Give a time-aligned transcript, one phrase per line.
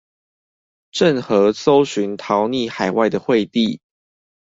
[0.91, 3.79] 鄭和搜尋逃匿海外的惠帝